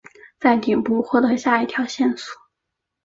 [0.39, 2.33] 在顶部获得下一条线索。